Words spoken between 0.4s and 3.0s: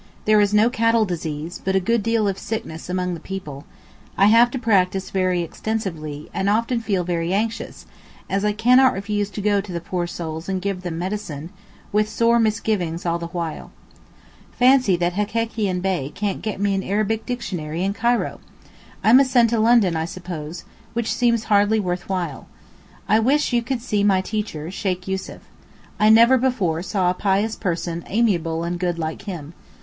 is no cattle disease, but a good deal of sickness